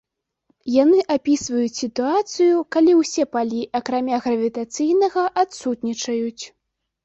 [0.83, 6.39] Яны апісваюць сітуацыю, калі ўсе палі, акрамя гравітацыйнага, адсутнічаюць.